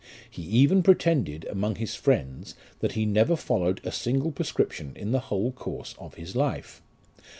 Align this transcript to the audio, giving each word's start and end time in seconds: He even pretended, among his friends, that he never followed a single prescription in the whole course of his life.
He 0.27 0.41
even 0.41 0.81
pretended, 0.81 1.45
among 1.47 1.75
his 1.75 1.93
friends, 1.93 2.55
that 2.79 2.93
he 2.93 3.05
never 3.05 3.35
followed 3.35 3.79
a 3.83 3.91
single 3.91 4.31
prescription 4.31 4.93
in 4.95 5.11
the 5.11 5.19
whole 5.29 5.51
course 5.51 5.93
of 5.99 6.15
his 6.15 6.35
life. 6.35 6.81